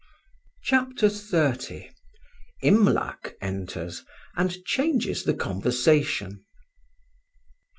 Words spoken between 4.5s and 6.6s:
CHANGES THE CONVERSATION.